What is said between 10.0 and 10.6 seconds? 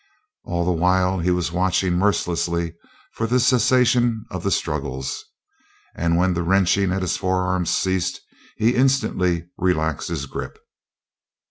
his grip.